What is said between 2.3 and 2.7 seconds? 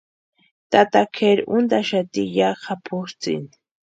ya